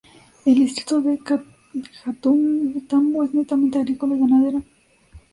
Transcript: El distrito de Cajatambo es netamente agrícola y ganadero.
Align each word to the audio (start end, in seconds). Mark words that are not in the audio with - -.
El 0.47 0.55
distrito 0.55 0.99
de 0.99 1.19
Cajatambo 1.19 3.23
es 3.23 3.35
netamente 3.35 3.77
agrícola 3.77 4.15
y 4.15 4.19
ganadero. 4.19 4.63